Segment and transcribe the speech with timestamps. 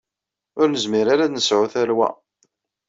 [0.59, 2.09] Ur nezmir ara ad nesɛu tarwa.